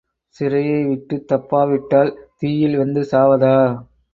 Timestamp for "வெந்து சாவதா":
2.77-3.55